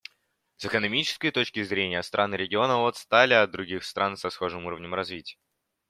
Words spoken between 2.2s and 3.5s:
региона отстали